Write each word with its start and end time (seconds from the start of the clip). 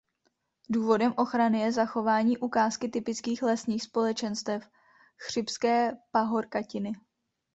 Důvodem 0.69 1.13
ochrany 1.17 1.59
je 1.59 1.71
zachování 1.71 2.37
ukázky 2.37 2.89
typických 2.89 3.43
lesních 3.43 3.83
společenstev 3.83 4.67
chřibské 5.17 5.97
pahorkatiny. 6.11 6.93